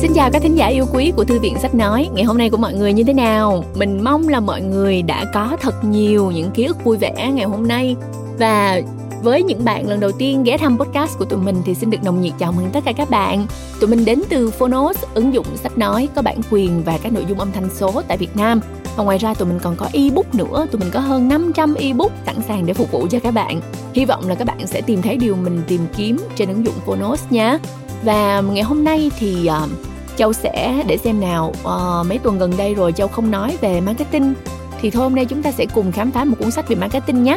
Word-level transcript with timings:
Xin 0.00 0.12
chào 0.14 0.30
các 0.30 0.42
thính 0.42 0.54
giả 0.54 0.66
yêu 0.66 0.86
quý 0.92 1.12
của 1.16 1.24
Thư 1.24 1.40
viện 1.40 1.58
Sách 1.58 1.74
Nói 1.74 2.08
Ngày 2.14 2.24
hôm 2.24 2.38
nay 2.38 2.50
của 2.50 2.56
mọi 2.56 2.74
người 2.74 2.92
như 2.92 3.04
thế 3.04 3.12
nào? 3.12 3.64
Mình 3.74 4.04
mong 4.04 4.28
là 4.28 4.40
mọi 4.40 4.60
người 4.60 5.02
đã 5.02 5.24
có 5.34 5.56
thật 5.60 5.84
nhiều 5.84 6.30
những 6.30 6.50
ký 6.50 6.64
ức 6.64 6.84
vui 6.84 6.96
vẻ 6.96 7.30
ngày 7.34 7.44
hôm 7.44 7.68
nay 7.68 7.96
Và 8.38 8.80
với 9.22 9.42
những 9.42 9.64
bạn 9.64 9.88
lần 9.88 10.00
đầu 10.00 10.12
tiên 10.12 10.44
ghé 10.44 10.58
thăm 10.58 10.78
podcast 10.78 11.18
của 11.18 11.24
tụi 11.24 11.38
mình 11.38 11.56
thì 11.64 11.74
xin 11.74 11.90
được 11.90 11.98
nồng 12.04 12.20
nhiệt 12.20 12.32
chào 12.38 12.52
mừng 12.52 12.70
tất 12.72 12.80
cả 12.84 12.92
các 12.92 13.10
bạn. 13.10 13.46
Tụi 13.80 13.90
mình 13.90 14.04
đến 14.04 14.22
từ 14.28 14.50
Phonos, 14.50 15.04
ứng 15.14 15.34
dụng 15.34 15.46
sách 15.56 15.78
nói 15.78 16.08
có 16.14 16.22
bản 16.22 16.40
quyền 16.50 16.82
và 16.82 16.98
các 17.02 17.12
nội 17.12 17.24
dung 17.28 17.38
âm 17.38 17.52
thanh 17.52 17.68
số 17.74 18.02
tại 18.08 18.16
Việt 18.16 18.36
Nam. 18.36 18.60
Và 18.96 19.04
ngoài 19.04 19.18
ra 19.18 19.34
tụi 19.34 19.48
mình 19.48 19.58
còn 19.62 19.76
có 19.76 19.88
ebook 19.92 20.34
nữa, 20.34 20.66
tụi 20.70 20.80
mình 20.80 20.90
có 20.92 21.00
hơn 21.00 21.28
500 21.28 21.74
ebook 21.74 22.12
sẵn 22.26 22.36
sàng 22.48 22.66
để 22.66 22.74
phục 22.74 22.92
vụ 22.92 23.06
cho 23.10 23.18
các 23.20 23.30
bạn. 23.30 23.60
Hy 23.94 24.04
vọng 24.04 24.28
là 24.28 24.34
các 24.34 24.44
bạn 24.44 24.66
sẽ 24.66 24.80
tìm 24.80 25.02
thấy 25.02 25.16
điều 25.16 25.36
mình 25.36 25.62
tìm 25.68 25.80
kiếm 25.96 26.18
trên 26.36 26.48
ứng 26.48 26.64
dụng 26.64 26.74
Phonos 26.86 27.24
nhé. 27.30 27.58
Và 28.04 28.40
ngày 28.40 28.62
hôm 28.62 28.84
nay 28.84 29.10
thì 29.18 29.48
uh, 29.64 29.70
Châu 30.16 30.32
sẽ 30.32 30.84
để 30.86 30.96
xem 30.96 31.20
nào. 31.20 31.52
Uh, 31.62 32.06
mấy 32.06 32.18
tuần 32.18 32.38
gần 32.38 32.52
đây 32.56 32.74
rồi 32.74 32.92
Châu 32.92 33.08
không 33.08 33.30
nói 33.30 33.56
về 33.60 33.80
marketing. 33.80 34.34
Thì 34.80 34.90
thôi 34.90 35.02
hôm 35.02 35.14
nay 35.14 35.24
chúng 35.24 35.42
ta 35.42 35.52
sẽ 35.52 35.66
cùng 35.74 35.92
khám 35.92 36.10
phá 36.10 36.24
một 36.24 36.36
cuốn 36.38 36.50
sách 36.50 36.68
về 36.68 36.76
marketing 36.76 37.22
nhé. 37.22 37.36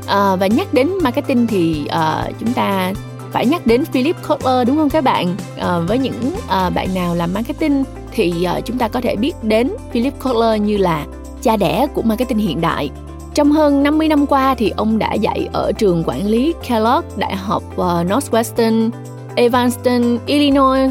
Uh, 0.00 0.08
và 0.10 0.46
nhắc 0.46 0.74
đến 0.74 0.90
marketing 1.02 1.46
thì 1.46 1.86
uh, 1.86 2.34
chúng 2.40 2.52
ta 2.52 2.92
phải 3.32 3.46
nhắc 3.46 3.66
đến 3.66 3.84
Philip 3.84 4.16
Kotler 4.28 4.68
đúng 4.68 4.76
không 4.76 4.90
các 4.90 5.04
bạn? 5.04 5.36
Uh, 5.56 5.88
với 5.88 5.98
những 5.98 6.32
uh, 6.34 6.74
bạn 6.74 6.94
nào 6.94 7.14
làm 7.14 7.34
marketing 7.34 7.84
thì 8.12 8.46
uh, 8.58 8.64
chúng 8.64 8.78
ta 8.78 8.88
có 8.88 9.00
thể 9.00 9.16
biết 9.16 9.32
đến 9.42 9.70
Philip 9.92 10.14
Kotler 10.20 10.60
như 10.60 10.76
là 10.76 11.06
cha 11.42 11.56
đẻ 11.56 11.86
của 11.94 12.02
marketing 12.02 12.38
hiện 12.38 12.60
đại. 12.60 12.90
Trong 13.34 13.52
hơn 13.52 13.82
50 13.82 14.08
năm 14.08 14.26
qua 14.26 14.54
thì 14.54 14.72
ông 14.76 14.98
đã 14.98 15.14
dạy 15.14 15.48
ở 15.52 15.72
trường 15.72 16.02
quản 16.06 16.26
lý 16.26 16.54
Kellogg, 16.68 17.04
Đại 17.16 17.36
học 17.36 17.62
Northwestern, 17.76 18.90
Evanston, 19.36 20.18
Illinois 20.26 20.90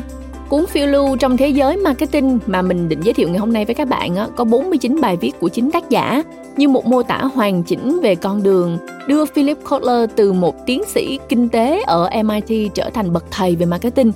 Cuốn 0.49 0.65
phiêu 0.67 0.87
lưu 0.87 1.17
trong 1.17 1.37
thế 1.37 1.47
giới 1.47 1.77
marketing 1.77 2.39
mà 2.47 2.61
mình 2.61 2.89
định 2.89 3.01
giới 3.01 3.13
thiệu 3.13 3.29
ngày 3.29 3.37
hôm 3.37 3.53
nay 3.53 3.65
với 3.65 3.75
các 3.75 3.87
bạn 3.87 4.15
có 4.35 4.43
49 4.43 5.01
bài 5.01 5.17
viết 5.17 5.39
của 5.39 5.47
chính 5.47 5.71
tác 5.71 5.89
giả 5.89 6.23
như 6.57 6.67
một 6.67 6.85
mô 6.85 7.03
tả 7.03 7.17
hoàn 7.17 7.63
chỉnh 7.63 7.99
về 8.03 8.15
con 8.15 8.43
đường 8.43 8.77
đưa 9.07 9.25
Philip 9.25 9.57
Kotler 9.69 10.09
từ 10.15 10.33
một 10.33 10.65
tiến 10.65 10.83
sĩ 10.87 11.19
kinh 11.29 11.49
tế 11.49 11.81
ở 11.81 12.09
MIT 12.23 12.73
trở 12.73 12.89
thành 12.89 13.13
bậc 13.13 13.25
thầy 13.31 13.55
về 13.55 13.65
marketing. 13.65 14.11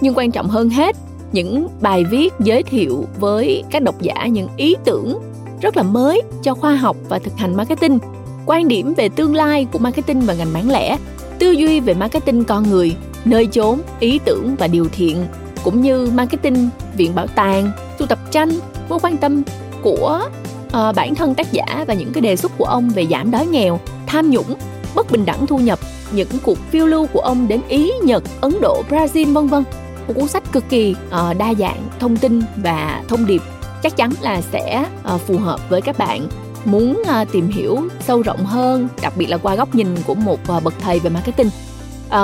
Nhưng 0.00 0.14
quan 0.14 0.30
trọng 0.30 0.48
hơn 0.48 0.68
hết, 0.68 0.96
những 1.32 1.68
bài 1.80 2.04
viết 2.04 2.32
giới 2.40 2.62
thiệu 2.62 3.04
với 3.20 3.64
các 3.70 3.82
độc 3.82 4.02
giả 4.02 4.26
những 4.26 4.48
ý 4.56 4.76
tưởng 4.84 5.18
rất 5.60 5.76
là 5.76 5.82
mới 5.82 6.22
cho 6.42 6.54
khoa 6.54 6.74
học 6.74 6.96
và 7.08 7.18
thực 7.18 7.36
hành 7.36 7.56
marketing, 7.56 7.98
quan 8.46 8.68
điểm 8.68 8.94
về 8.94 9.08
tương 9.08 9.34
lai 9.34 9.66
của 9.72 9.78
marketing 9.78 10.20
và 10.20 10.34
ngành 10.34 10.52
bán 10.54 10.70
lẻ, 10.70 10.98
tư 11.38 11.50
duy 11.50 11.80
về 11.80 11.94
marketing 11.94 12.44
con 12.44 12.70
người, 12.70 12.96
nơi 13.24 13.48
chốn, 13.52 13.80
ý 14.00 14.20
tưởng 14.24 14.56
và 14.56 14.66
điều 14.66 14.88
thiện 14.92 15.26
cũng 15.64 15.80
như 15.80 16.10
marketing, 16.14 16.68
viện 16.96 17.14
bảo 17.14 17.26
tàng, 17.26 17.72
sưu 17.98 18.06
tập 18.06 18.18
tranh, 18.30 18.50
mối 18.88 18.98
quan 19.02 19.16
tâm 19.16 19.42
của 19.82 20.28
uh, 20.66 20.94
bản 20.96 21.14
thân 21.14 21.34
tác 21.34 21.52
giả 21.52 21.84
và 21.86 21.94
những 21.94 22.12
cái 22.12 22.20
đề 22.20 22.36
xuất 22.36 22.52
của 22.58 22.64
ông 22.64 22.88
về 22.88 23.06
giảm 23.10 23.30
đói 23.30 23.46
nghèo, 23.46 23.80
tham 24.06 24.30
nhũng, 24.30 24.54
bất 24.94 25.10
bình 25.10 25.24
đẳng 25.24 25.46
thu 25.46 25.58
nhập, 25.58 25.78
những 26.12 26.28
cuộc 26.42 26.58
phiêu 26.70 26.86
lưu 26.86 27.06
của 27.06 27.20
ông 27.20 27.48
đến 27.48 27.60
Ý, 27.68 27.92
Nhật, 28.02 28.22
Ấn 28.40 28.60
Độ, 28.60 28.82
Brazil 28.90 29.32
vân 29.32 29.46
vân. 29.46 29.64
Một 30.08 30.14
cuốn 30.16 30.28
sách 30.28 30.52
cực 30.52 30.64
kỳ 30.68 30.94
uh, 31.08 31.38
đa 31.38 31.54
dạng 31.54 31.82
thông 31.98 32.16
tin 32.16 32.42
và 32.56 33.02
thông 33.08 33.26
điệp 33.26 33.42
chắc 33.82 33.96
chắn 33.96 34.10
là 34.20 34.40
sẽ 34.40 34.84
uh, 35.14 35.20
phù 35.20 35.38
hợp 35.38 35.60
với 35.68 35.80
các 35.80 35.98
bạn 35.98 36.28
muốn 36.64 37.02
uh, 37.02 37.32
tìm 37.32 37.48
hiểu 37.48 37.78
sâu 38.06 38.22
rộng 38.22 38.44
hơn, 38.44 38.88
đặc 39.02 39.12
biệt 39.16 39.26
là 39.26 39.36
qua 39.36 39.54
góc 39.54 39.74
nhìn 39.74 39.96
của 40.06 40.14
một 40.14 40.40
uh, 40.56 40.62
bậc 40.62 40.74
thầy 40.80 40.98
về 40.98 41.10
marketing. 41.10 41.50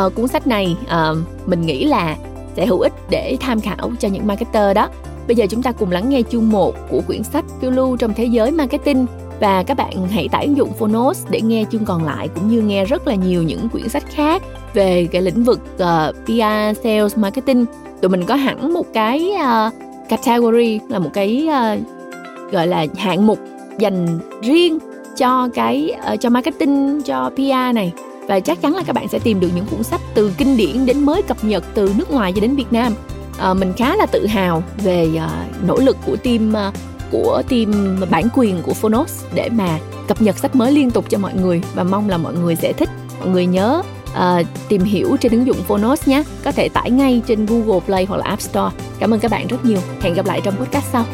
Uh, 0.07 0.15
cuốn 0.15 0.29
sách 0.29 0.47
này 0.47 0.77
uh, 0.85 1.19
mình 1.49 1.61
nghĩ 1.61 1.85
là 1.85 2.17
sẽ 2.57 2.67
hữu 2.67 2.81
ích 2.81 2.93
để 3.11 3.37
tham 3.41 3.61
khảo 3.61 3.91
cho 3.99 4.09
những 4.09 4.27
marketer 4.27 4.77
đó. 4.77 4.89
Bây 5.27 5.37
giờ 5.37 5.47
chúng 5.51 5.63
ta 5.63 5.73
cùng 5.73 5.91
lắng 5.91 6.09
nghe 6.09 6.23
chương 6.31 6.51
1 6.51 6.75
của 6.91 7.01
quyển 7.07 7.23
sách 7.23 7.45
Phiêu 7.61 7.71
lưu 7.71 7.97
trong 7.97 8.15
thế 8.15 8.25
giới 8.25 8.51
marketing 8.51 9.07
và 9.41 9.63
các 9.63 9.77
bạn 9.77 10.09
hãy 10.09 10.29
tải 10.29 10.45
ứng 10.45 10.57
dụng 10.57 10.73
Phonos 10.73 11.27
để 11.31 11.41
nghe 11.41 11.65
chương 11.73 11.85
còn 11.85 12.05
lại 12.05 12.29
cũng 12.35 12.49
như 12.49 12.61
nghe 12.61 12.85
rất 12.85 13.07
là 13.07 13.15
nhiều 13.15 13.43
những 13.43 13.69
quyển 13.69 13.89
sách 13.89 14.05
khác 14.11 14.43
về 14.75 15.09
cái 15.13 15.23
lĩnh 15.23 15.45
vực 15.45 15.61
ờ, 15.79 16.13
uh, 16.19 16.25
PR, 16.25 16.83
sales, 16.85 17.17
marketing. 17.17 17.65
Tụi 18.03 18.09
mình 18.09 18.25
có 18.25 18.35
hẳn 18.35 18.73
một 18.73 18.87
cái 18.95 19.33
uh, 19.35 19.75
category 20.09 20.81
là 20.89 20.99
một 20.99 21.11
cái 21.15 21.49
uh, 21.49 22.53
gọi 22.53 22.67
là 22.67 22.87
hạng 22.97 23.27
mục 23.27 23.39
dành 23.79 24.19
riêng 24.43 24.79
cho 25.17 25.49
cái 25.55 25.95
uh, 26.13 26.21
cho 26.21 26.31
marketing 26.31 27.03
cho 27.03 27.31
PR 27.37 27.75
này 27.75 27.93
và 28.27 28.41
chắc 28.41 28.63
chắn 28.63 28.75
là 28.75 28.83
các 28.83 28.93
bạn 28.93 29.09
sẽ 29.09 29.19
tìm 29.19 29.41
được 29.41 29.49
những 29.55 29.67
cuốn 29.67 29.83
sách 29.83 30.01
từ 30.15 30.33
kinh 30.39 30.57
điển 30.57 30.87
đến 30.87 31.05
mới 31.05 31.23
cập 31.23 31.45
nhật 31.45 31.65
từ 31.75 31.93
nước 31.97 32.11
ngoài 32.11 32.33
cho 32.33 32.41
đến 32.41 32.57
Việt 32.57 32.73
Nam. 32.73 32.95
À, 33.39 33.55
mình 33.55 33.73
khá 33.77 33.97
là 33.97 34.07
tự 34.07 34.27
hào 34.27 34.63
về 34.85 35.09
à, 35.19 35.47
nỗ 35.67 35.77
lực 35.77 35.97
của 36.07 36.17
team 36.17 36.57
à, 36.57 36.73
của 37.11 37.43
team 37.49 38.01
bản 38.11 38.29
quyền 38.35 38.63
của 38.63 38.75
Phonos 38.75 39.25
để 39.35 39.49
mà 39.49 39.79
cập 40.09 40.23
nhật 40.23 40.39
sách 40.39 40.57
mới 40.57 40.73
liên 40.73 40.91
tục 40.91 41.11
cho 41.11 41.19
mọi 41.19 41.35
người. 41.35 41.63
Và 41.75 41.85
mong 41.85 42.09
là 42.09 42.17
mọi 42.17 42.35
người 42.35 42.57
sẽ 42.57 42.73
thích. 42.73 42.89
Mọi 43.21 43.29
người 43.29 43.47
nhớ 43.47 43.83
à, 44.15 44.43
tìm 44.69 44.83
hiểu 44.83 45.17
trên 45.21 45.33
ứng 45.33 45.47
dụng 45.47 45.63
Phonos 45.63 46.09
nhé. 46.09 46.23
Có 46.45 46.53
thể 46.53 46.69
tải 46.69 46.91
ngay 46.91 47.23
trên 47.27 47.47
Google 47.47 47.81
Play 47.87 48.05
hoặc 48.05 48.17
là 48.17 48.25
App 48.25 48.43
Store. 48.43 48.77
Cảm 48.99 49.15
ơn 49.15 49.21
các 49.21 49.31
bạn 49.31 49.47
rất 49.47 49.65
nhiều. 49.65 49.79
Hẹn 50.01 50.15
gặp 50.15 50.27
lại 50.27 50.41
trong 50.45 50.57
podcast 50.57 50.85
sau. 50.93 51.05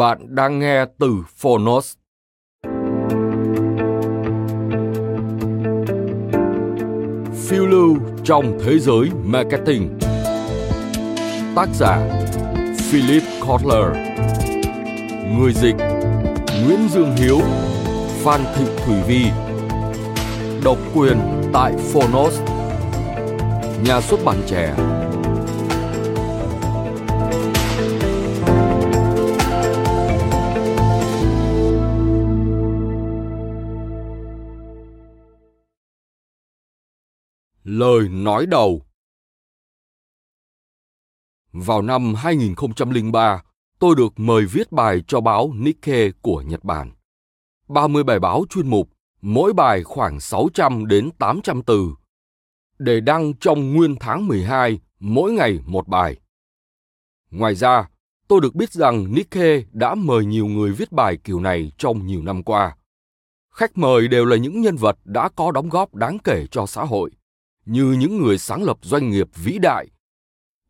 Bạn 0.00 0.34
đang 0.34 0.58
nghe 0.58 0.84
từ 0.98 1.14
Phonos. 1.36 1.94
Phiêu 7.48 7.66
lưu 7.66 7.96
trong 8.24 8.58
thế 8.64 8.78
giới 8.78 9.10
marketing. 9.24 9.98
Tác 11.56 11.68
giả 11.74 11.98
Philip 12.76 13.22
Kotler. 13.46 13.96
Người 15.38 15.52
dịch 15.52 15.76
Nguyễn 16.64 16.88
Dương 16.88 17.16
Hiếu, 17.16 17.38
Phan 18.22 18.40
Thị 18.56 18.64
Thủy 18.84 18.96
Vi. 19.06 19.24
Độc 20.64 20.78
quyền 20.94 21.18
tại 21.52 21.72
Phonos. 21.92 22.40
Nhà 23.84 24.00
xuất 24.00 24.20
bản 24.24 24.36
trẻ 24.46 24.74
Lời 37.72 38.08
nói 38.08 38.46
đầu 38.46 38.82
Vào 41.52 41.82
năm 41.82 42.14
2003, 42.14 43.42
tôi 43.78 43.94
được 43.96 44.12
mời 44.16 44.46
viết 44.46 44.72
bài 44.72 45.02
cho 45.06 45.20
báo 45.20 45.52
Nikkei 45.54 46.12
của 46.22 46.42
Nhật 46.42 46.64
Bản. 46.64 46.90
30 47.68 48.04
bài 48.04 48.18
báo 48.18 48.44
chuyên 48.50 48.70
mục, 48.70 48.88
mỗi 49.22 49.52
bài 49.52 49.82
khoảng 49.82 50.20
600 50.20 50.86
đến 50.86 51.10
800 51.18 51.62
từ, 51.62 51.90
để 52.78 53.00
đăng 53.00 53.34
trong 53.34 53.74
nguyên 53.74 53.96
tháng 54.00 54.26
12, 54.26 54.80
mỗi 55.00 55.32
ngày 55.32 55.58
một 55.66 55.88
bài. 55.88 56.16
Ngoài 57.30 57.54
ra, 57.54 57.88
tôi 58.28 58.40
được 58.40 58.54
biết 58.54 58.72
rằng 58.72 59.14
Nikkei 59.14 59.64
đã 59.72 59.94
mời 59.94 60.24
nhiều 60.24 60.46
người 60.46 60.72
viết 60.72 60.92
bài 60.92 61.18
kiểu 61.24 61.40
này 61.40 61.72
trong 61.78 62.06
nhiều 62.06 62.22
năm 62.22 62.42
qua. 62.42 62.76
Khách 63.54 63.78
mời 63.78 64.08
đều 64.08 64.24
là 64.24 64.36
những 64.36 64.60
nhân 64.60 64.76
vật 64.76 64.98
đã 65.04 65.28
có 65.28 65.52
đóng 65.52 65.68
góp 65.68 65.94
đáng 65.94 66.18
kể 66.18 66.46
cho 66.50 66.66
xã 66.66 66.84
hội 66.84 67.10
như 67.70 67.92
những 67.98 68.22
người 68.22 68.38
sáng 68.38 68.62
lập 68.62 68.78
doanh 68.82 69.10
nghiệp 69.10 69.28
vĩ 69.34 69.58
đại. 69.58 69.88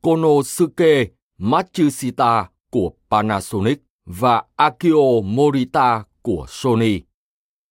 Konosuke 0.03 1.07
Matsushita 1.39 2.49
của 2.71 2.93
Panasonic 3.11 3.83
và 4.05 4.45
Akio 4.57 5.21
Morita 5.25 6.05
của 6.23 6.47
Sony, 6.49 7.01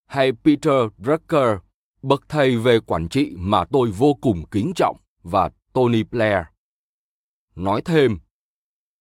hay 0.06 0.32
Peter 0.44 0.74
Drucker, 0.98 1.58
bậc 2.02 2.24
thầy 2.30 2.58
về 2.58 2.80
quản 2.80 3.10
trị 3.10 3.34
mà 3.38 3.66
tôi 3.66 3.92
vô 3.92 4.14
cùng 4.14 4.44
kính 4.52 4.72
trọng, 4.76 4.98
và 5.24 5.50
Tony 5.74 6.04
Blair. 6.04 6.44
Nói 7.56 7.82
thêm, 7.86 8.18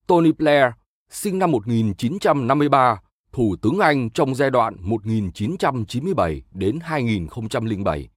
Tony 0.06 0.32
Blair, 0.32 0.72
sinh 1.10 1.38
năm 1.38 1.50
1953, 1.50 3.00
Thủ 3.32 3.56
tướng 3.62 3.78
Anh 3.78 4.10
trong 4.10 4.34
giai 4.34 4.50
đoạn 4.50 4.76
1997 4.80 6.42
đến 6.50 6.78
2007, 6.82 8.08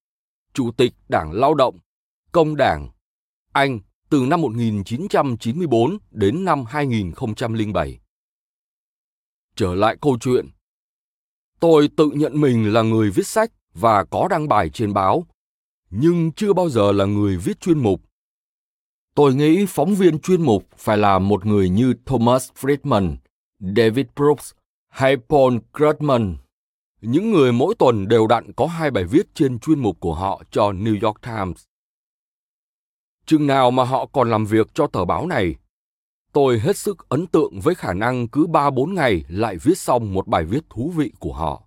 Chủ 0.53 0.71
tịch 0.71 0.93
Đảng 1.09 1.31
Lao 1.31 1.53
động 1.53 1.79
Công 2.31 2.55
đảng 2.55 2.89
Anh 3.53 3.79
từ 4.09 4.25
năm 4.27 4.41
1994 4.41 5.97
đến 6.11 6.45
năm 6.45 6.65
2007. 6.65 7.99
Trở 9.55 9.75
lại 9.75 9.97
câu 10.01 10.17
chuyện. 10.21 10.49
Tôi 11.59 11.89
tự 11.97 12.11
nhận 12.13 12.41
mình 12.41 12.73
là 12.73 12.81
người 12.81 13.11
viết 13.11 13.27
sách 13.27 13.51
và 13.73 14.03
có 14.03 14.27
đăng 14.27 14.47
bài 14.47 14.69
trên 14.69 14.93
báo, 14.93 15.25
nhưng 15.89 16.31
chưa 16.31 16.53
bao 16.53 16.69
giờ 16.69 16.91
là 16.91 17.05
người 17.05 17.37
viết 17.37 17.61
chuyên 17.61 17.79
mục. 17.79 18.01
Tôi 19.15 19.35
nghĩ 19.35 19.65
phóng 19.69 19.95
viên 19.95 20.19
chuyên 20.19 20.41
mục 20.41 20.63
phải 20.77 20.97
là 20.97 21.19
một 21.19 21.45
người 21.45 21.69
như 21.69 21.93
Thomas 22.05 22.49
Friedman, 22.59 23.15
David 23.59 24.05
Brooks 24.15 24.51
hay 24.89 25.17
Paul 25.29 25.57
Krugman. 25.77 26.37
Những 27.01 27.31
người 27.31 27.51
mỗi 27.51 27.75
tuần 27.75 28.07
đều 28.07 28.27
đặn 28.27 28.53
có 28.53 28.67
hai 28.67 28.91
bài 28.91 29.03
viết 29.03 29.35
trên 29.35 29.59
chuyên 29.59 29.79
mục 29.79 29.99
của 29.99 30.13
họ 30.13 30.43
cho 30.51 30.71
New 30.71 31.07
York 31.07 31.21
Times. 31.21 31.70
Chừng 33.25 33.47
nào 33.47 33.71
mà 33.71 33.83
họ 33.83 34.05
còn 34.05 34.29
làm 34.29 34.45
việc 34.45 34.67
cho 34.73 34.87
tờ 34.87 35.05
báo 35.05 35.27
này, 35.27 35.55
tôi 36.33 36.59
hết 36.59 36.77
sức 36.77 37.09
ấn 37.09 37.27
tượng 37.27 37.59
với 37.59 37.75
khả 37.75 37.93
năng 37.93 38.27
cứ 38.27 38.47
3-4 38.47 38.93
ngày 38.93 39.23
lại 39.27 39.57
viết 39.57 39.77
xong 39.77 40.13
một 40.13 40.27
bài 40.27 40.45
viết 40.45 40.69
thú 40.69 40.93
vị 40.95 41.11
của 41.19 41.33
họ. 41.33 41.63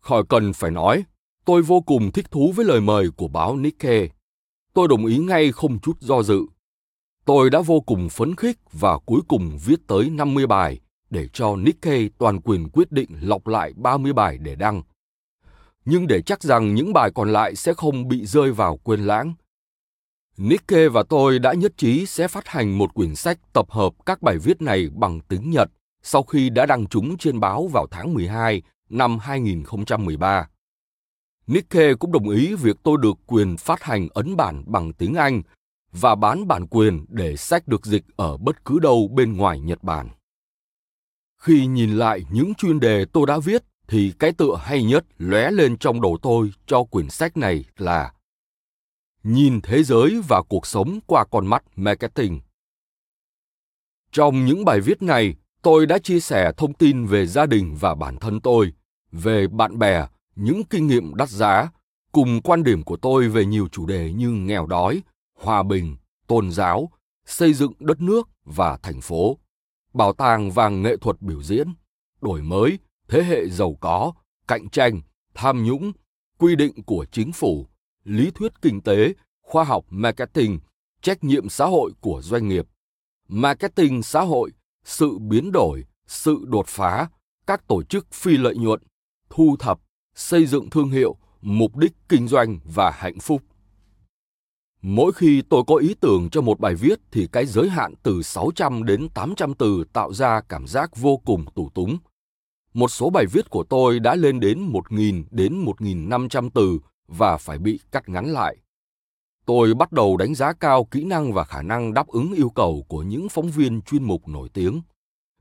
Khỏi 0.00 0.22
cần 0.28 0.52
phải 0.52 0.70
nói, 0.70 1.04
tôi 1.44 1.62
vô 1.62 1.80
cùng 1.80 2.12
thích 2.12 2.30
thú 2.30 2.52
với 2.56 2.64
lời 2.64 2.80
mời 2.80 3.10
của 3.16 3.28
báo 3.28 3.56
Nikkei. 3.56 4.08
Tôi 4.74 4.88
đồng 4.88 5.06
ý 5.06 5.18
ngay 5.18 5.52
không 5.52 5.78
chút 5.78 6.00
do 6.00 6.22
dự. 6.22 6.40
Tôi 7.24 7.50
đã 7.50 7.60
vô 7.60 7.80
cùng 7.80 8.08
phấn 8.08 8.36
khích 8.36 8.58
và 8.72 8.98
cuối 8.98 9.20
cùng 9.28 9.58
viết 9.64 9.86
tới 9.86 10.10
50 10.10 10.46
bài 10.46 10.80
để 11.10 11.28
cho 11.32 11.56
Nikkei 11.56 12.08
toàn 12.18 12.40
quyền 12.40 12.68
quyết 12.68 12.92
định 12.92 13.10
lọc 13.20 13.46
lại 13.46 13.72
30 13.76 14.12
bài 14.12 14.38
để 14.38 14.54
đăng. 14.54 14.82
Nhưng 15.84 16.06
để 16.06 16.22
chắc 16.22 16.42
rằng 16.42 16.74
những 16.74 16.92
bài 16.92 17.10
còn 17.14 17.32
lại 17.32 17.56
sẽ 17.56 17.74
không 17.74 18.08
bị 18.08 18.26
rơi 18.26 18.52
vào 18.52 18.76
quên 18.76 19.06
lãng, 19.06 19.34
Nikke 20.36 20.88
và 20.88 21.02
tôi 21.02 21.38
đã 21.38 21.52
nhất 21.52 21.72
trí 21.76 22.06
sẽ 22.06 22.28
phát 22.28 22.48
hành 22.48 22.78
một 22.78 22.94
quyển 22.94 23.14
sách 23.14 23.38
tập 23.52 23.70
hợp 23.70 23.92
các 24.06 24.22
bài 24.22 24.38
viết 24.38 24.62
này 24.62 24.88
bằng 24.94 25.20
tiếng 25.20 25.50
Nhật 25.50 25.68
sau 26.02 26.22
khi 26.22 26.50
đã 26.50 26.66
đăng 26.66 26.86
chúng 26.86 27.16
trên 27.18 27.40
báo 27.40 27.66
vào 27.66 27.86
tháng 27.90 28.14
12 28.14 28.62
năm 28.88 29.18
2013. 29.18 30.48
Nikke 31.46 31.94
cũng 31.94 32.12
đồng 32.12 32.28
ý 32.28 32.54
việc 32.54 32.76
tôi 32.82 32.98
được 33.02 33.18
quyền 33.26 33.56
phát 33.56 33.82
hành 33.82 34.08
ấn 34.14 34.36
bản 34.36 34.64
bằng 34.66 34.92
tiếng 34.92 35.14
Anh 35.14 35.42
và 35.92 36.14
bán 36.14 36.48
bản 36.48 36.66
quyền 36.66 37.04
để 37.08 37.36
sách 37.36 37.68
được 37.68 37.86
dịch 37.86 38.04
ở 38.16 38.36
bất 38.36 38.64
cứ 38.64 38.78
đâu 38.78 39.08
bên 39.14 39.36
ngoài 39.36 39.60
Nhật 39.60 39.82
Bản. 39.82 40.08
Khi 41.42 41.66
nhìn 41.66 41.96
lại 41.96 42.24
những 42.30 42.54
chuyên 42.54 42.80
đề 42.80 43.04
tôi 43.12 43.26
đã 43.26 43.38
viết 43.38 43.62
thì 43.88 44.12
cái 44.18 44.32
tựa 44.32 44.56
hay 44.62 44.84
nhất 44.84 45.04
lóe 45.18 45.50
lên 45.50 45.78
trong 45.78 46.00
đầu 46.00 46.18
tôi 46.22 46.52
cho 46.66 46.84
quyển 46.84 47.10
sách 47.10 47.36
này 47.36 47.64
là 47.76 48.12
Nhìn 49.22 49.60
thế 49.60 49.82
giới 49.82 50.20
và 50.28 50.42
cuộc 50.48 50.66
sống 50.66 50.98
qua 51.06 51.24
con 51.30 51.46
mắt 51.46 51.64
marketing. 51.76 52.40
Trong 54.12 54.44
những 54.44 54.64
bài 54.64 54.80
viết 54.80 55.02
này, 55.02 55.34
tôi 55.62 55.86
đã 55.86 55.98
chia 55.98 56.20
sẻ 56.20 56.52
thông 56.56 56.74
tin 56.74 57.06
về 57.06 57.26
gia 57.26 57.46
đình 57.46 57.76
và 57.80 57.94
bản 57.94 58.16
thân 58.16 58.40
tôi, 58.40 58.72
về 59.12 59.46
bạn 59.48 59.78
bè, 59.78 60.06
những 60.36 60.64
kinh 60.64 60.86
nghiệm 60.86 61.14
đắt 61.14 61.28
giá, 61.28 61.70
cùng 62.12 62.40
quan 62.42 62.62
điểm 62.62 62.82
của 62.82 62.96
tôi 62.96 63.28
về 63.28 63.44
nhiều 63.44 63.68
chủ 63.68 63.86
đề 63.86 64.12
như 64.12 64.30
nghèo 64.30 64.66
đói, 64.66 65.02
hòa 65.38 65.62
bình, 65.62 65.96
tôn 66.26 66.50
giáo, 66.50 66.90
xây 67.26 67.54
dựng 67.54 67.72
đất 67.78 68.00
nước 68.00 68.28
và 68.44 68.76
thành 68.76 69.00
phố, 69.00 69.38
bảo 69.94 70.12
tàng 70.12 70.50
và 70.50 70.68
nghệ 70.68 70.96
thuật 70.96 71.22
biểu 71.22 71.42
diễn, 71.42 71.68
đổi 72.20 72.42
mới, 72.42 72.78
thế 73.08 73.22
hệ 73.22 73.48
giàu 73.48 73.76
có, 73.80 74.12
cạnh 74.48 74.68
tranh, 74.68 75.00
tham 75.34 75.64
nhũng, 75.64 75.92
quy 76.38 76.56
định 76.56 76.82
của 76.82 77.06
chính 77.12 77.32
phủ, 77.32 77.66
lý 78.04 78.30
thuyết 78.30 78.52
kinh 78.62 78.80
tế, 78.80 79.12
khoa 79.42 79.64
học 79.64 79.84
marketing, 79.88 80.58
trách 81.02 81.24
nhiệm 81.24 81.48
xã 81.48 81.64
hội 81.66 81.92
của 82.00 82.20
doanh 82.22 82.48
nghiệp, 82.48 82.66
marketing 83.28 84.02
xã 84.02 84.20
hội, 84.20 84.50
sự 84.84 85.18
biến 85.18 85.52
đổi, 85.52 85.84
sự 86.06 86.44
đột 86.46 86.66
phá, 86.68 87.08
các 87.46 87.66
tổ 87.66 87.82
chức 87.82 88.06
phi 88.12 88.36
lợi 88.36 88.56
nhuận, 88.56 88.80
thu 89.30 89.56
thập, 89.58 89.78
xây 90.14 90.46
dựng 90.46 90.70
thương 90.70 90.90
hiệu, 90.90 91.16
mục 91.40 91.76
đích 91.76 91.92
kinh 92.08 92.28
doanh 92.28 92.58
và 92.64 92.90
hạnh 92.90 93.18
phúc. 93.20 93.42
Mỗi 94.82 95.12
khi 95.12 95.42
tôi 95.42 95.62
có 95.66 95.76
ý 95.76 95.94
tưởng 96.00 96.28
cho 96.30 96.40
một 96.40 96.60
bài 96.60 96.74
viết 96.74 96.98
thì 97.10 97.28
cái 97.32 97.46
giới 97.46 97.68
hạn 97.68 97.94
từ 98.02 98.22
600 98.22 98.84
đến 98.84 99.08
800 99.14 99.54
từ 99.54 99.84
tạo 99.92 100.12
ra 100.12 100.40
cảm 100.48 100.66
giác 100.66 100.96
vô 100.96 101.16
cùng 101.16 101.44
tủ 101.54 101.70
túng. 101.74 101.98
Một 102.74 102.88
số 102.88 103.10
bài 103.10 103.26
viết 103.26 103.50
của 103.50 103.64
tôi 103.64 104.00
đã 104.00 104.14
lên 104.14 104.40
đến 104.40 104.72
1.000 104.72 105.24
đến 105.30 105.64
1.500 105.64 106.50
từ 106.54 106.78
và 107.16 107.36
phải 107.36 107.58
bị 107.58 107.80
cắt 107.92 108.08
ngắn 108.08 108.26
lại. 108.26 108.56
Tôi 109.46 109.74
bắt 109.74 109.92
đầu 109.92 110.16
đánh 110.16 110.34
giá 110.34 110.52
cao 110.52 110.84
kỹ 110.84 111.04
năng 111.04 111.32
và 111.32 111.44
khả 111.44 111.62
năng 111.62 111.94
đáp 111.94 112.06
ứng 112.06 112.32
yêu 112.32 112.50
cầu 112.50 112.86
của 112.88 113.02
những 113.02 113.28
phóng 113.28 113.50
viên 113.50 113.82
chuyên 113.82 114.04
mục 114.04 114.28
nổi 114.28 114.48
tiếng. 114.48 114.82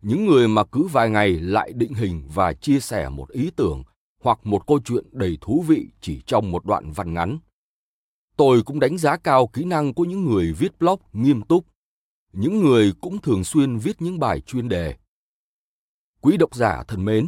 Những 0.02 0.26
người 0.26 0.48
mà 0.48 0.64
cứ 0.64 0.84
vài 0.84 1.10
ngày 1.10 1.30
lại 1.30 1.74
định 1.74 1.94
hình 1.94 2.30
và 2.34 2.54
chia 2.54 2.80
sẻ 2.80 3.10
một 3.10 3.30
ý 3.30 3.52
tưởng 3.56 3.84
hoặc 4.24 4.40
một 4.44 4.68
câu 4.68 4.80
chuyện 4.86 5.06
đầy 5.12 5.38
thú 5.42 5.64
vị 5.68 5.88
chỉ 6.02 6.22
trong 6.26 6.52
một 6.52 6.66
đoạn 6.66 6.92
văn 6.92 7.14
ngắn. 7.14 7.38
Tôi 8.38 8.64
cũng 8.64 8.80
đánh 8.80 8.98
giá 8.98 9.18
cao 9.18 9.48
kỹ 9.48 9.64
năng 9.64 9.94
của 9.94 10.06
những 10.06 10.26
người 10.26 10.54
viết 10.54 10.80
blog 10.80 11.00
nghiêm 11.14 11.42
túc. 11.42 11.66
Những 12.34 12.60
người 12.60 12.94
cũng 13.02 13.22
thường 13.22 13.44
xuyên 13.44 13.78
viết 13.78 14.02
những 14.02 14.20
bài 14.20 14.42
chuyên 14.42 14.70
đề. 14.70 14.96
Quý 16.22 16.38
độc 16.38 16.56
giả 16.56 16.84
thân 16.88 17.06
mến, 17.06 17.28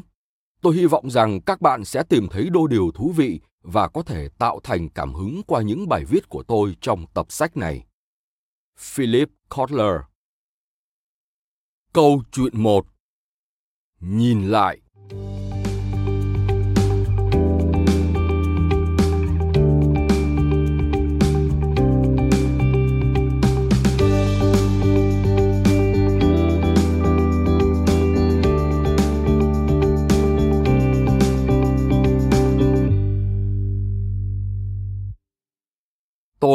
tôi 0.62 0.75
hy 0.75 0.86
vọng 0.86 1.12
rằng 1.12 1.42
các 1.42 1.62
bạn 1.62 1.86
sẽ 1.86 2.04
tìm 2.04 2.28
thấy 2.31 2.50
đôi 2.50 2.68
điều 2.69 2.92
thú 2.92 3.12
vị 3.16 3.40
và 3.63 3.88
có 3.88 4.04
thể 4.04 4.30
tạo 4.38 4.60
thành 4.63 4.89
cảm 4.89 5.13
hứng 5.13 5.42
qua 5.48 5.62
những 5.62 5.88
bài 5.88 6.06
viết 6.06 6.30
của 6.30 6.44
tôi 6.44 6.75
trong 6.81 7.06
tập 7.13 7.31
sách 7.31 7.57
này. 7.57 7.86
Philip 8.77 9.30
Kotler. 9.50 9.95
Câu 11.94 12.24
chuyện 12.31 12.51
1 12.54 12.86
Nhìn 14.00 14.48
lại. 14.48 14.81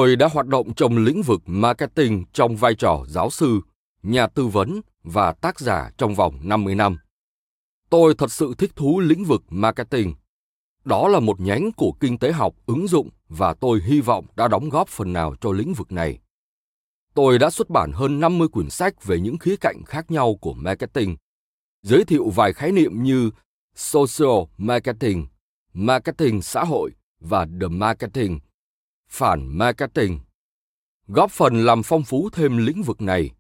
Tôi 0.09 0.17
đã 0.17 0.29
hoạt 0.33 0.47
động 0.47 0.75
trong 0.75 0.97
lĩnh 0.99 1.23
vực 1.23 1.43
marketing 1.47 2.25
trong 2.33 2.57
vai 2.57 2.75
trò 2.75 3.05
giáo 3.09 3.31
sư, 3.31 3.61
nhà 4.03 4.27
tư 4.27 4.47
vấn 4.47 4.81
và 5.03 5.33
tác 5.33 5.61
giả 5.61 5.91
trong 5.99 6.15
vòng 6.15 6.39
50 6.43 6.75
năm. 6.75 6.97
Tôi 7.91 8.15
thật 8.19 8.33
sự 8.33 8.55
thích 8.59 8.77
thú 8.77 9.01
lĩnh 9.01 9.25
vực 9.25 9.43
marketing. 9.49 10.15
Đó 10.85 11.09
là 11.09 11.21
một 11.21 11.41
nhánh 11.41 11.73
của 11.73 11.93
kinh 12.01 12.19
tế 12.19 12.33
học 12.33 12.55
ứng 12.67 12.89
dụng 12.89 13.09
và 13.29 13.55
tôi 13.55 13.81
hy 13.85 14.01
vọng 14.01 14.27
đã 14.37 14.49
đóng 14.49 14.69
góp 14.69 14.89
phần 14.89 15.13
nào 15.13 15.35
cho 15.41 15.53
lĩnh 15.53 15.75
vực 15.75 15.93
này. 15.93 16.19
Tôi 17.15 17.39
đã 17.39 17.51
xuất 17.51 17.71
bản 17.71 17.93
hơn 17.93 18.21
50 18.21 18.49
quyển 18.49 18.71
sách 18.71 19.05
về 19.05 19.21
những 19.21 19.39
khía 19.39 19.57
cạnh 19.57 19.83
khác 19.87 20.11
nhau 20.11 20.35
của 20.41 20.55
marketing, 20.55 21.17
giới 21.83 22.05
thiệu 22.05 22.31
vài 22.31 22.53
khái 22.53 22.73
niệm 22.73 23.03
như 23.03 23.31
social 23.75 24.39
marketing, 24.59 25.27
marketing 25.73 26.43
xã 26.43 26.65
hội 26.65 26.91
và 27.21 27.47
the 27.61 27.69
marketing 27.69 28.39
phản 29.09 29.59
marketing, 29.59 30.21
góp 31.07 31.31
phần 31.31 31.65
làm 31.65 31.83
phong 31.83 32.03
phú 32.03 32.31
thêm 32.33 32.57
lĩnh 32.57 32.83
vực 32.83 33.01
này. 33.01 33.31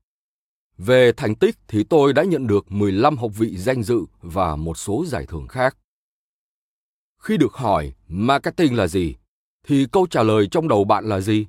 Về 0.78 1.12
thành 1.16 1.34
tích 1.34 1.56
thì 1.68 1.84
tôi 1.84 2.12
đã 2.12 2.25
nhận 2.25 2.46
được 2.46 2.72
15 2.72 3.16
học 3.16 3.30
vị 3.37 3.56
danh 3.56 3.82
dự 3.82 4.00
và 4.20 4.56
một 4.56 4.78
số 4.78 5.04
giải 5.06 5.26
thưởng 5.26 5.48
khác. 5.48 5.76
Khi 7.18 7.37
được 7.37 7.52
hỏi 7.52 7.92
marketing 8.08 8.76
là 8.76 8.87
gì, 8.87 9.16
thì 9.66 9.87
câu 9.92 10.06
trả 10.06 10.22
lời 10.22 10.48
trong 10.50 10.68
đầu 10.68 10.84
bạn 10.84 11.04
là 11.04 11.20
gì? 11.20 11.46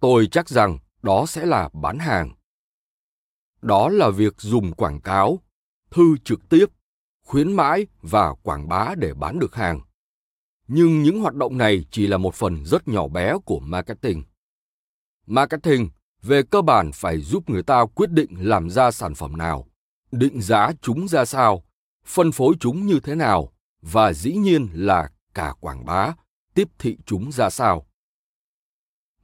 Tôi 0.00 0.26
chắc 0.26 0.48
rằng 0.48 0.78
đó 1.02 1.26
sẽ 1.26 1.46
là 1.46 1.68
bán 1.72 1.98
hàng. 1.98 2.34
Đó 3.62 3.88
là 3.88 4.10
việc 4.10 4.34
dùng 4.38 4.72
quảng 4.72 5.00
cáo, 5.00 5.40
thư 5.90 6.16
trực 6.24 6.48
tiếp, 6.48 6.66
khuyến 7.24 7.52
mãi 7.52 7.86
và 8.02 8.34
quảng 8.42 8.68
bá 8.68 8.94
để 8.98 9.14
bán 9.14 9.38
được 9.38 9.54
hàng 9.54 9.80
nhưng 10.68 11.02
những 11.02 11.20
hoạt 11.20 11.34
động 11.34 11.58
này 11.58 11.84
chỉ 11.90 12.06
là 12.06 12.16
một 12.16 12.34
phần 12.34 12.64
rất 12.64 12.88
nhỏ 12.88 13.08
bé 13.08 13.34
của 13.44 13.60
marketing. 13.60 14.22
Marketing 15.26 15.88
về 16.22 16.42
cơ 16.42 16.62
bản 16.62 16.90
phải 16.94 17.20
giúp 17.20 17.50
người 17.50 17.62
ta 17.62 17.84
quyết 17.94 18.10
định 18.10 18.30
làm 18.38 18.70
ra 18.70 18.90
sản 18.90 19.14
phẩm 19.14 19.36
nào, 19.36 19.66
định 20.12 20.40
giá 20.40 20.72
chúng 20.82 21.08
ra 21.08 21.24
sao, 21.24 21.64
phân 22.06 22.32
phối 22.32 22.54
chúng 22.60 22.86
như 22.86 23.00
thế 23.00 23.14
nào 23.14 23.52
và 23.82 24.12
dĩ 24.12 24.32
nhiên 24.32 24.68
là 24.72 25.10
cả 25.34 25.54
quảng 25.60 25.84
bá, 25.84 26.14
tiếp 26.54 26.68
thị 26.78 26.96
chúng 27.06 27.32
ra 27.32 27.50
sao. 27.50 27.86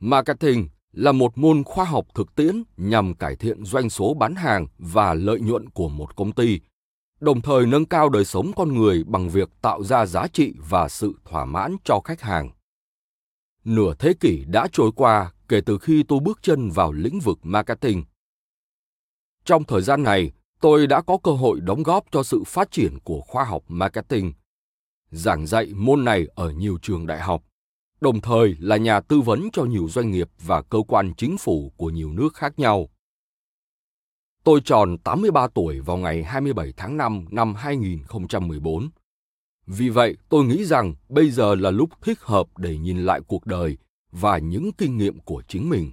Marketing 0.00 0.68
là 0.92 1.12
một 1.12 1.38
môn 1.38 1.64
khoa 1.64 1.84
học 1.84 2.06
thực 2.14 2.34
tiễn 2.34 2.62
nhằm 2.76 3.14
cải 3.14 3.36
thiện 3.36 3.64
doanh 3.64 3.90
số 3.90 4.14
bán 4.14 4.34
hàng 4.34 4.66
và 4.78 5.14
lợi 5.14 5.40
nhuận 5.40 5.70
của 5.70 5.88
một 5.88 6.16
công 6.16 6.32
ty 6.32 6.60
đồng 7.22 7.40
thời 7.40 7.66
nâng 7.66 7.84
cao 7.84 8.08
đời 8.08 8.24
sống 8.24 8.52
con 8.56 8.74
người 8.74 9.04
bằng 9.04 9.28
việc 9.28 9.48
tạo 9.60 9.84
ra 9.84 10.06
giá 10.06 10.26
trị 10.32 10.54
và 10.68 10.88
sự 10.88 11.12
thỏa 11.24 11.44
mãn 11.44 11.76
cho 11.84 12.00
khách 12.04 12.20
hàng. 12.20 12.50
Nửa 13.64 13.94
thế 13.98 14.14
kỷ 14.20 14.44
đã 14.44 14.68
trôi 14.72 14.90
qua 14.96 15.32
kể 15.48 15.60
từ 15.66 15.78
khi 15.78 16.02
tôi 16.02 16.20
bước 16.20 16.38
chân 16.42 16.70
vào 16.70 16.92
lĩnh 16.92 17.20
vực 17.20 17.38
marketing. 17.42 18.04
Trong 19.44 19.64
thời 19.64 19.82
gian 19.82 20.02
này, 20.02 20.32
tôi 20.60 20.86
đã 20.86 21.02
có 21.02 21.18
cơ 21.22 21.32
hội 21.32 21.60
đóng 21.60 21.82
góp 21.82 22.04
cho 22.10 22.22
sự 22.22 22.42
phát 22.46 22.70
triển 22.70 22.98
của 23.04 23.20
khoa 23.20 23.44
học 23.44 23.62
marketing, 23.68 24.32
giảng 25.10 25.46
dạy 25.46 25.66
môn 25.74 26.04
này 26.04 26.26
ở 26.34 26.50
nhiều 26.50 26.78
trường 26.82 27.06
đại 27.06 27.20
học, 27.20 27.42
đồng 28.00 28.20
thời 28.20 28.56
là 28.58 28.76
nhà 28.76 29.00
tư 29.00 29.20
vấn 29.20 29.48
cho 29.52 29.64
nhiều 29.64 29.88
doanh 29.88 30.10
nghiệp 30.10 30.28
và 30.40 30.62
cơ 30.62 30.78
quan 30.88 31.12
chính 31.16 31.38
phủ 31.38 31.72
của 31.76 31.90
nhiều 31.90 32.12
nước 32.12 32.34
khác 32.34 32.58
nhau. 32.58 32.88
Tôi 34.44 34.60
tròn 34.64 34.98
83 34.98 35.46
tuổi 35.54 35.80
vào 35.80 35.96
ngày 35.96 36.22
27 36.22 36.72
tháng 36.76 36.96
5 36.96 37.24
năm 37.30 37.54
2014. 37.54 38.90
Vì 39.66 39.88
vậy, 39.88 40.16
tôi 40.28 40.44
nghĩ 40.44 40.64
rằng 40.64 40.94
bây 41.08 41.30
giờ 41.30 41.54
là 41.54 41.70
lúc 41.70 41.90
thích 42.02 42.20
hợp 42.20 42.58
để 42.58 42.78
nhìn 42.78 43.04
lại 43.04 43.20
cuộc 43.26 43.46
đời 43.46 43.78
và 44.10 44.38
những 44.38 44.70
kinh 44.78 44.98
nghiệm 44.98 45.20
của 45.20 45.42
chính 45.48 45.68
mình. 45.68 45.92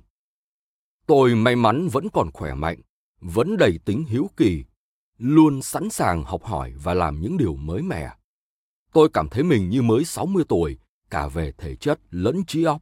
Tôi 1.08 1.36
may 1.36 1.56
mắn 1.56 1.88
vẫn 1.88 2.08
còn 2.14 2.32
khỏe 2.32 2.54
mạnh, 2.54 2.82
vẫn 3.22 3.58
đầy 3.58 3.80
tính 3.86 4.06
hiếu 4.06 4.30
kỳ, 4.38 4.64
luôn 5.18 5.62
sẵn 5.62 5.90
sàng 5.90 6.24
học 6.24 6.44
hỏi 6.44 6.74
và 6.84 6.94
làm 6.94 7.22
những 7.22 7.38
điều 7.38 7.56
mới 7.56 7.82
mẻ. 7.82 8.10
Tôi 8.94 9.10
cảm 9.14 9.30
thấy 9.30 9.44
mình 9.44 9.70
như 9.70 9.82
mới 9.82 10.06
60 10.06 10.44
tuổi, 10.50 10.78
cả 11.10 11.28
về 11.28 11.52
thể 11.58 11.76
chất 11.76 12.00
lẫn 12.10 12.46
trí 12.48 12.64
óc. 12.64 12.82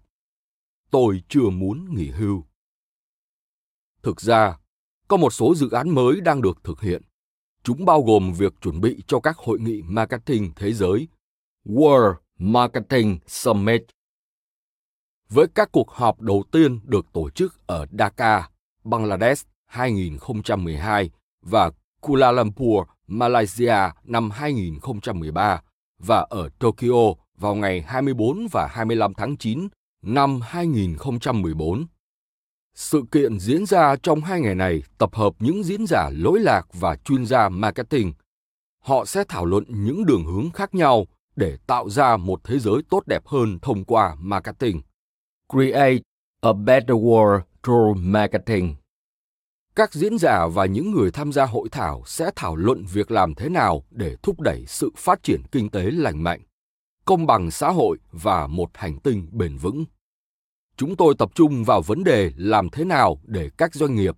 Tôi 0.92 1.24
chưa 1.30 1.50
muốn 1.50 1.96
nghỉ 1.96 2.10
hưu. 2.10 2.44
Thực 4.04 4.22
ra, 4.22 4.58
có 5.08 5.18
một 5.18 5.34
số 5.34 5.56
dự 5.56 5.70
án 5.70 5.90
mới 5.90 6.22
đang 6.22 6.42
được 6.42 6.64
thực 6.64 6.82
hiện. 6.82 7.02
Chúng 7.64 7.86
bao 7.86 8.02
gồm 8.02 8.34
việc 8.34 8.54
chuẩn 8.62 8.82
bị 8.82 9.04
cho 9.08 9.20
các 9.20 9.38
hội 9.38 9.60
nghị 9.60 9.82
marketing 9.82 10.52
thế 10.56 10.74
giới 10.74 11.08
World 11.66 12.14
Marketing 12.40 13.20
Summit. 13.28 13.84
Với 15.30 15.48
các 15.56 15.70
cuộc 15.72 15.92
họp 15.92 16.22
đầu 16.22 16.44
tiên 16.52 16.80
được 16.84 17.06
tổ 17.14 17.30
chức 17.30 17.68
ở 17.68 17.86
Dhaka, 18.00 18.50
Bangladesh 18.84 19.48
2012 19.66 21.12
và 21.42 21.72
Kuala 22.02 22.32
Lumpur, 22.32 22.88
Malaysia 23.08 23.76
năm 24.04 24.30
2013 24.32 25.62
và 26.00 26.26
ở 26.30 26.50
Tokyo 26.60 27.14
vào 27.38 27.56
ngày 27.56 27.82
24 27.82 28.48
và 28.52 28.68
25 28.72 29.14
tháng 29.14 29.38
9 29.38 29.68
năm 30.02 30.40
2014. 30.42 31.86
Sự 32.80 33.04
kiện 33.12 33.40
diễn 33.40 33.66
ra 33.66 33.96
trong 34.04 34.22
hai 34.22 34.42
ngày 34.42 34.56
này 34.56 34.84
tập 34.98 35.16
hợp 35.16 35.34
những 35.40 35.64
diễn 35.64 35.88
giả 35.88 36.10
lỗi 36.14 36.40
lạc 36.40 36.68
và 36.74 36.96
chuyên 36.96 37.26
gia 37.26 37.50
marketing. 37.50 38.14
Họ 38.84 39.06
sẽ 39.06 39.24
thảo 39.28 39.46
luận 39.46 39.64
những 39.68 40.06
đường 40.06 40.26
hướng 40.26 40.50
khác 40.52 40.76
nhau 40.76 41.06
để 41.36 41.58
tạo 41.68 41.90
ra 41.90 42.18
một 42.18 42.40
thế 42.44 42.60
giới 42.60 42.82
tốt 42.90 43.08
đẹp 43.08 43.28
hơn 43.28 43.60
thông 43.62 43.86
qua 43.86 44.16
marketing. 44.20 44.82
Create 45.54 45.98
a 46.42 46.54
better 46.54 46.98
world 46.98 47.42
through 47.64 47.98
marketing. 47.98 48.76
Các 49.76 49.94
diễn 49.94 50.18
giả 50.18 50.48
và 50.48 50.66
những 50.66 50.92
người 50.92 51.12
tham 51.12 51.32
gia 51.32 51.46
hội 51.46 51.70
thảo 51.72 52.04
sẽ 52.06 52.32
thảo 52.36 52.56
luận 52.56 52.86
việc 52.94 53.12
làm 53.12 53.36
thế 53.36 53.50
nào 53.50 53.84
để 53.92 54.16
thúc 54.24 54.42
đẩy 54.42 54.66
sự 54.68 54.92
phát 54.98 55.24
triển 55.24 55.42
kinh 55.52 55.70
tế 55.70 55.92
lành 55.92 56.24
mạnh, 56.24 56.42
công 57.06 57.26
bằng 57.26 57.52
xã 57.52 57.70
hội 57.70 57.98
và 58.12 58.48
một 58.48 58.70
hành 58.74 59.00
tinh 59.00 59.28
bền 59.32 59.58
vững 59.58 59.86
chúng 60.78 60.96
tôi 60.96 61.16
tập 61.18 61.32
trung 61.36 61.64
vào 61.64 61.82
vấn 61.82 62.04
đề 62.04 62.32
làm 62.36 62.70
thế 62.70 62.86
nào 62.86 63.22
để 63.24 63.50
các 63.58 63.74
doanh 63.76 63.96
nghiệp 63.96 64.18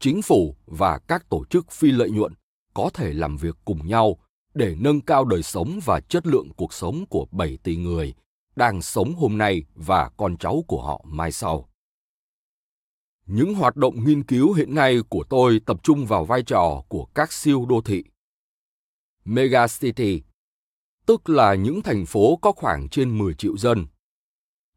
chính 0.00 0.22
phủ 0.22 0.56
và 0.66 0.98
các 0.98 1.28
tổ 1.28 1.44
chức 1.44 1.70
phi 1.70 1.90
lợi 1.90 2.10
nhuận 2.10 2.32
có 2.74 2.90
thể 2.94 3.12
làm 3.12 3.36
việc 3.36 3.56
cùng 3.64 3.86
nhau 3.86 4.18
để 4.54 4.76
nâng 4.78 5.00
cao 5.00 5.24
đời 5.24 5.42
sống 5.42 5.80
và 5.84 6.00
chất 6.00 6.26
lượng 6.26 6.48
cuộc 6.56 6.72
sống 6.72 7.04
của 7.10 7.26
7 7.30 7.58
tỷ 7.62 7.76
người 7.76 8.14
đang 8.56 8.82
sống 8.82 9.14
hôm 9.14 9.38
nay 9.38 9.64
và 9.74 10.10
con 10.16 10.36
cháu 10.36 10.64
của 10.66 10.82
họ 10.82 11.04
mai 11.08 11.32
sau. 11.32 11.68
Những 13.26 13.54
hoạt 13.54 13.76
động 13.76 14.04
nghiên 14.04 14.22
cứu 14.24 14.52
hiện 14.52 14.74
nay 14.74 14.98
của 15.08 15.24
tôi 15.30 15.60
tập 15.66 15.76
trung 15.82 16.06
vào 16.06 16.24
vai 16.24 16.42
trò 16.42 16.82
của 16.88 17.04
các 17.04 17.32
siêu 17.32 17.66
đô 17.68 17.80
thị. 17.80 18.04
Megacity, 19.24 20.22
tức 21.06 21.28
là 21.28 21.54
những 21.54 21.82
thành 21.82 22.06
phố 22.06 22.36
có 22.36 22.52
khoảng 22.52 22.88
trên 22.88 23.18
10 23.18 23.34
triệu 23.34 23.56
dân, 23.56 23.86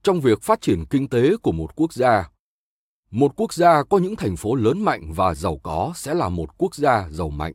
trong 0.04 0.22
việc 0.22 0.42
phát 0.42 0.62
triển 0.62 0.86
kinh 0.90 1.10
tế 1.10 1.38
của 1.38 1.52
một 1.52 1.76
quốc 1.76 1.94
gia. 1.94 2.30
Một 3.12 3.34
quốc 3.36 3.54
gia 3.54 3.84
có 3.84 3.98
những 3.98 4.16
thành 4.16 4.38
phố 4.38 4.56
lớn 4.56 4.82
mạnh 4.82 5.14
và 5.14 5.34
giàu 5.34 5.58
có 5.64 5.94
sẽ 5.96 6.14
là 6.14 6.30
một 6.30 6.58
quốc 6.58 6.76
gia 6.76 7.10
giàu 7.10 7.30
mạnh. 7.30 7.54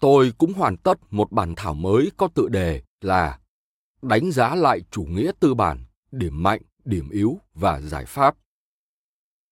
Tôi 0.00 0.32
cũng 0.38 0.52
hoàn 0.52 0.76
tất 0.76 0.98
một 1.10 1.32
bản 1.32 1.54
thảo 1.56 1.74
mới 1.74 2.10
có 2.16 2.28
tựa 2.34 2.48
đề 2.48 2.82
là 3.00 3.38
đánh 4.02 4.32
giá 4.32 4.54
lại 4.54 4.80
chủ 4.90 5.02
nghĩa 5.02 5.32
tư 5.40 5.54
bản, 5.54 5.84
điểm 6.10 6.42
mạnh, 6.42 6.62
điểm 6.84 7.10
yếu 7.10 7.38
và 7.54 7.80
giải 7.80 8.04
pháp. 8.04 8.34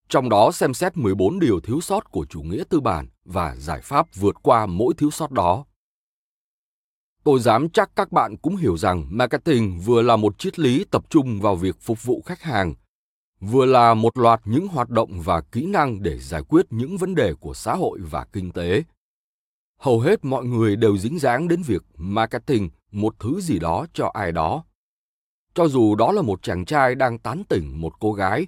Trong 0.09 0.29
đó 0.29 0.51
xem 0.51 0.73
xét 0.73 0.97
14 0.97 1.39
điều 1.39 1.59
thiếu 1.59 1.81
sót 1.81 2.11
của 2.11 2.25
chủ 2.29 2.41
nghĩa 2.41 2.63
tư 2.69 2.79
bản 2.79 3.07
và 3.25 3.55
giải 3.55 3.81
pháp 3.81 4.15
vượt 4.15 4.35
qua 4.43 4.65
mỗi 4.65 4.93
thiếu 4.97 5.11
sót 5.11 5.31
đó. 5.31 5.65
Tôi 7.27 7.39
dám 7.39 7.69
chắc 7.69 7.91
các 7.95 8.11
bạn 8.11 8.37
cũng 8.37 8.55
hiểu 8.55 8.77
rằng 8.77 9.05
marketing 9.09 9.79
vừa 9.79 10.01
là 10.01 10.15
một 10.15 10.39
triết 10.39 10.59
lý 10.59 10.85
tập 10.91 11.03
trung 11.09 11.41
vào 11.41 11.55
việc 11.55 11.75
phục 11.81 12.03
vụ 12.03 12.21
khách 12.25 12.41
hàng, 12.41 12.73
vừa 13.39 13.65
là 13.65 13.93
một 13.93 14.17
loạt 14.17 14.41
những 14.45 14.67
hoạt 14.67 14.89
động 14.89 15.21
và 15.21 15.41
kỹ 15.41 15.65
năng 15.65 16.03
để 16.03 16.19
giải 16.19 16.41
quyết 16.49 16.65
những 16.69 16.97
vấn 16.97 17.15
đề 17.15 17.33
của 17.33 17.53
xã 17.53 17.75
hội 17.75 17.99
và 18.01 18.25
kinh 18.33 18.51
tế. 18.51 18.83
Hầu 19.79 19.99
hết 19.99 20.25
mọi 20.25 20.45
người 20.45 20.75
đều 20.75 20.97
dính 20.97 21.19
dáng 21.19 21.47
đến 21.47 21.61
việc 21.61 21.83
marketing 21.97 22.69
một 22.91 23.15
thứ 23.19 23.41
gì 23.41 23.59
đó 23.59 23.85
cho 23.93 24.11
ai 24.13 24.31
đó. 24.31 24.63
Cho 25.53 25.67
dù 25.67 25.95
đó 25.95 26.11
là 26.11 26.21
một 26.21 26.43
chàng 26.43 26.65
trai 26.65 26.95
đang 26.95 27.19
tán 27.19 27.43
tỉnh 27.49 27.81
một 27.81 27.99
cô 27.99 28.13
gái, 28.13 28.47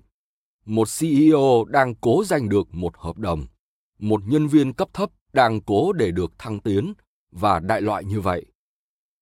một 0.66 0.88
CEO 1.00 1.66
đang 1.68 1.96
cố 1.96 2.24
giành 2.26 2.50
được 2.50 2.76
một 2.76 2.98
hợp 2.98 3.18
đồng, 3.18 3.46
một 4.00 4.22
nhân 4.26 4.48
viên 4.48 4.74
cấp 4.74 4.90
thấp 4.94 5.10
đang 5.34 5.62
cố 5.62 5.94
để 5.94 6.12
được 6.12 6.32
thăng 6.38 6.60
tiến 6.60 6.94
và 7.32 7.60
đại 7.60 7.82
loại 7.82 8.06
như 8.06 8.22
vậy 8.22 8.46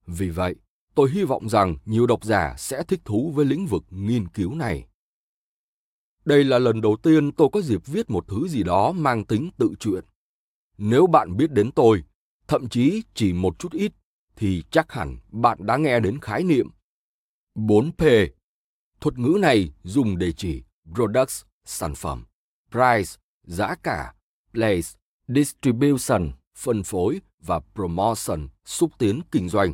vì 0.07 0.29
vậy, 0.29 0.55
tôi 0.95 1.09
hy 1.11 1.23
vọng 1.23 1.49
rằng 1.49 1.75
nhiều 1.85 2.07
độc 2.07 2.25
giả 2.25 2.55
sẽ 2.57 2.83
thích 2.83 3.01
thú 3.05 3.31
với 3.35 3.45
lĩnh 3.45 3.65
vực 3.65 3.83
nghiên 3.89 4.27
cứu 4.27 4.55
này. 4.55 4.87
Đây 6.25 6.43
là 6.43 6.59
lần 6.59 6.81
đầu 6.81 6.97
tiên 7.03 7.31
tôi 7.31 7.49
có 7.51 7.61
dịp 7.61 7.85
viết 7.85 8.09
một 8.09 8.25
thứ 8.27 8.47
gì 8.47 8.63
đó 8.63 8.91
mang 8.91 9.25
tính 9.25 9.49
tự 9.57 9.73
truyện. 9.79 10.03
Nếu 10.77 11.07
bạn 11.07 11.37
biết 11.37 11.51
đến 11.51 11.71
tôi, 11.71 12.03
thậm 12.47 12.69
chí 12.69 13.03
chỉ 13.13 13.33
một 13.33 13.59
chút 13.59 13.71
ít, 13.71 13.91
thì 14.35 14.63
chắc 14.71 14.91
hẳn 14.91 15.17
bạn 15.29 15.57
đã 15.61 15.77
nghe 15.77 15.99
đến 15.99 16.19
khái 16.21 16.43
niệm 16.43 16.67
4P. 17.55 18.27
Thuật 19.01 19.17
ngữ 19.17 19.37
này 19.39 19.73
dùng 19.83 20.17
để 20.17 20.31
chỉ 20.31 20.63
products, 20.95 21.43
sản 21.65 21.95
phẩm, 21.95 22.25
price, 22.71 23.11
giá 23.43 23.75
cả, 23.83 24.13
place, 24.53 24.89
distribution, 25.27 26.31
phân 26.57 26.83
phối 26.83 27.21
và 27.39 27.59
promotion, 27.75 28.47
xúc 28.65 28.91
tiến 28.97 29.21
kinh 29.31 29.49
doanh. 29.49 29.73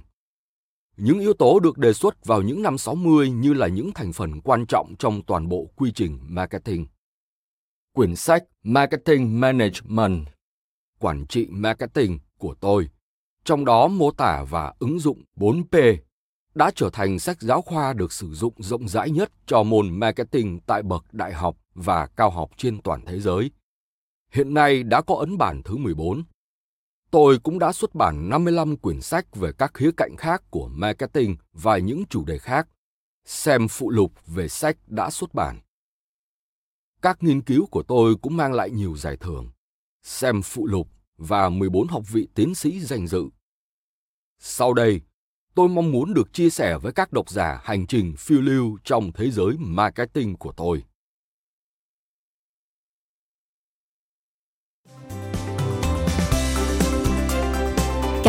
Những 0.98 1.20
yếu 1.20 1.34
tố 1.34 1.60
được 1.60 1.78
đề 1.78 1.94
xuất 1.94 2.26
vào 2.26 2.42
những 2.42 2.62
năm 2.62 2.78
60 2.78 3.30
như 3.30 3.54
là 3.54 3.68
những 3.68 3.92
thành 3.96 4.14
phần 4.14 4.42
quan 4.42 4.66
trọng 4.66 4.96
trong 5.00 5.22
toàn 5.22 5.50
bộ 5.50 5.70
quy 5.76 5.92
trình 5.92 6.20
marketing. 6.22 6.86
Quyển 7.94 8.16
sách 8.16 8.44
Marketing 8.64 9.40
Management, 9.40 10.28
quản 11.00 11.28
trị 11.28 11.48
marketing 11.50 12.20
của 12.38 12.56
tôi, 12.60 12.90
trong 13.44 13.66
đó 13.66 13.88
mô 13.88 14.12
tả 14.12 14.46
và 14.50 14.74
ứng 14.80 15.00
dụng 15.00 15.24
4P, 15.36 15.98
đã 16.56 16.72
trở 16.76 16.90
thành 16.94 17.20
sách 17.20 17.42
giáo 17.42 17.62
khoa 17.62 17.94
được 17.94 18.14
sử 18.14 18.34
dụng 18.34 18.54
rộng 18.58 18.88
rãi 18.88 19.10
nhất 19.10 19.32
cho 19.46 19.64
môn 19.64 20.00
marketing 20.00 20.60
tại 20.60 20.84
bậc 20.84 21.14
đại 21.14 21.34
học 21.34 21.58
và 21.74 22.08
cao 22.08 22.30
học 22.30 22.50
trên 22.58 22.82
toàn 22.82 23.02
thế 23.06 23.20
giới. 23.20 23.52
Hiện 24.32 24.54
nay 24.54 24.84
đã 24.84 25.02
có 25.02 25.16
ấn 25.16 25.38
bản 25.38 25.62
thứ 25.66 25.78
14. 25.78 26.24
Tôi 27.13 27.39
cũng 27.43 27.60
đã 27.60 27.74
xuất 27.74 27.96
bản 27.96 28.29
55 28.29 28.77
quyển 28.77 29.01
sách 29.01 29.36
về 29.36 29.51
các 29.58 29.74
khía 29.74 29.91
cạnh 29.98 30.15
khác 30.17 30.43
của 30.50 30.67
marketing 30.67 31.36
và 31.51 31.77
những 31.77 32.03
chủ 32.10 32.25
đề 32.25 32.38
khác. 32.38 32.67
Xem 33.25 33.67
phụ 33.67 33.89
lục 33.89 34.12
về 34.27 34.48
sách 34.48 34.77
đã 34.88 35.10
xuất 35.10 35.34
bản. 35.34 35.60
Các 37.01 37.24
nghiên 37.24 37.41
cứu 37.41 37.65
của 37.72 37.84
tôi 37.84 38.15
cũng 38.22 38.38
mang 38.38 38.53
lại 38.53 38.70
nhiều 38.70 38.98
giải 38.98 39.17
thưởng. 39.17 39.51
Xem 40.03 40.41
phụ 40.41 40.67
lục 40.67 40.88
và 41.17 41.50
14 41.50 41.88
học 41.88 42.03
vị 42.12 42.27
tiến 42.36 42.55
sĩ 42.55 42.79
danh 42.79 43.08
dự. 43.08 43.25
Sau 44.39 44.74
đây, 44.74 45.01
tôi 45.55 45.70
mong 45.70 45.91
muốn 45.91 46.13
được 46.13 46.34
chia 46.34 46.50
sẻ 46.50 46.77
với 46.77 46.91
các 46.91 47.13
độc 47.13 47.29
giả 47.29 47.62
hành 47.63 47.88
trình 47.88 48.15
phiêu 48.17 48.41
lưu 48.41 48.77
trong 48.84 49.12
thế 49.12 49.32
giới 49.32 49.55
marketing 49.58 50.38
của 50.38 50.51
tôi. 50.51 50.84